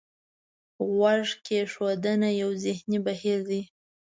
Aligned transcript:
غوږ 0.93 1.27
کېښودنه 1.45 2.29
یو 2.41 2.51
ذهني 2.63 2.97
بهیر 3.05 3.39
دی. 3.49 3.61